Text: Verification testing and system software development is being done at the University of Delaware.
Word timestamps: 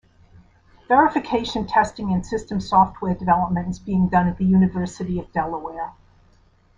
Verification 0.87 1.67
testing 1.67 2.11
and 2.11 2.25
system 2.25 2.59
software 2.59 3.13
development 3.13 3.69
is 3.69 3.77
being 3.77 4.09
done 4.09 4.27
at 4.27 4.37
the 4.39 4.45
University 4.45 5.19
of 5.19 5.31
Delaware. 5.31 5.93